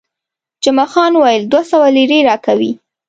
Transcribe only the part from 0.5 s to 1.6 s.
جمعه خان وویل،